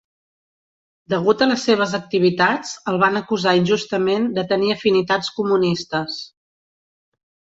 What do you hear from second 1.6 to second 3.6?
seves activitats, el van acusar